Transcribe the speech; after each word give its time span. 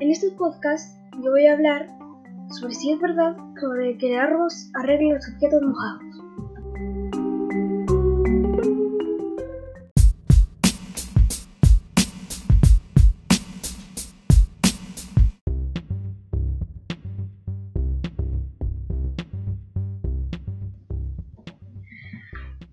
este 0.00 0.30
podcast 0.32 0.98
yo 1.22 1.30
voy 1.30 1.46
a 1.46 1.54
hablar 1.54 1.86
sobre 2.50 2.74
si 2.74 2.92
es 2.92 3.00
verdad 3.00 3.36
sobre 3.60 3.96
que 3.96 4.12
el 4.12 4.18
arroz 4.18 4.70
arregla 4.74 5.14
los 5.14 5.28
objetos 5.28 5.62
mojados. 5.62 6.02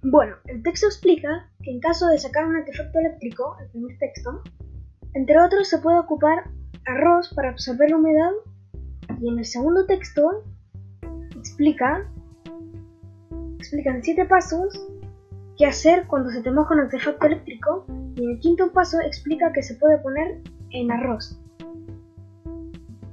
Bueno, 0.04 0.36
el 0.48 0.62
texto 0.64 0.88
explica 0.88 1.50
que 1.64 1.72
en 1.72 1.80
caso 1.80 2.08
de 2.08 2.18
sacar 2.18 2.46
un 2.46 2.58
artefacto 2.58 3.00
eléctrico, 3.00 3.56
el 3.62 3.70
primer 3.70 3.98
texto, 4.00 4.42
entre 5.14 5.40
otros 5.40 5.70
se 5.70 5.78
puede 5.78 6.00
ocupar 6.00 6.50
arroz 6.86 7.34
para 7.34 7.50
absorber 7.50 7.90
la 7.90 7.98
humedad 7.98 8.32
y 9.20 9.30
en 9.30 9.40
el 9.40 9.46
segundo 9.46 9.86
texto 9.86 10.44
explica 11.36 12.08
explican 13.60 14.04
siete 14.04 14.26
pasos 14.26 14.88
qué 15.58 15.66
hacer 15.66 16.08
cuando 16.08 16.32
se 16.32 16.42
te 16.42 16.52
moja 16.52 16.74
un 16.74 16.82
artefacto 16.82 17.28
eléctrico 17.28 17.86
y 18.16 18.24
en 18.24 18.32
el 18.32 18.40
quinto 18.40 18.72
paso 18.72 19.00
explica 19.00 19.54
que 19.54 19.64
se 19.64 19.76
puede 19.76 19.98
poner 20.00 20.42
en 20.72 20.92
arroz. 20.92 21.40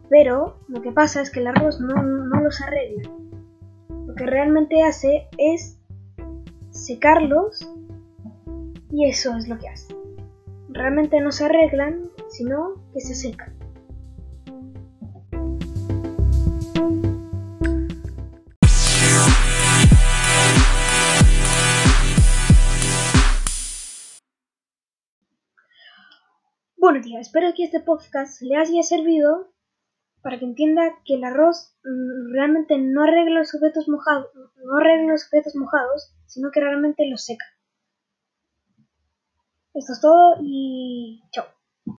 Pero 0.08 0.58
lo 0.68 0.80
que 0.80 0.90
pasa 0.90 1.20
es 1.20 1.30
que 1.30 1.40
el 1.40 1.48
arroz 1.48 1.80
no, 1.80 2.02
no 2.02 2.40
los 2.40 2.60
arregla. 2.62 3.10
Lo 4.06 4.14
que 4.14 4.24
realmente 4.24 4.82
hace 4.82 5.28
es 5.36 5.78
secarlos 6.70 7.70
y 8.90 9.06
eso 9.06 9.36
es 9.36 9.48
lo 9.48 9.58
que 9.58 9.68
hace. 9.68 9.94
Realmente 10.70 11.20
no 11.20 11.32
se 11.32 11.44
arreglan, 11.44 12.10
sino 12.30 12.74
que 12.92 13.00
se 13.00 13.14
secan. 13.14 13.56
Bueno 26.76 27.00
tía, 27.02 27.20
espero 27.20 27.52
que 27.54 27.64
este 27.64 27.80
podcast 27.80 28.40
le 28.40 28.56
haya 28.56 28.82
servido 28.82 29.52
para 30.22 30.38
que 30.38 30.44
entienda 30.44 30.94
que 31.04 31.14
el 31.14 31.24
arroz 31.24 31.76
mm, 31.84 32.32
realmente 32.32 32.78
no 32.78 33.02
arregla 33.02 33.40
los 33.40 33.54
objetos 33.54 33.88
mojados, 33.88 34.28
no 34.34 34.78
arregla 34.78 35.12
los 35.12 35.24
objetos 35.24 35.54
mojados, 35.56 36.14
sino 36.26 36.50
que 36.50 36.60
realmente 36.60 37.08
los 37.08 37.24
seca. 37.24 37.44
Esto 39.74 39.92
es 39.92 40.00
todo 40.00 40.36
y 40.40 41.22
chao. 41.30 41.57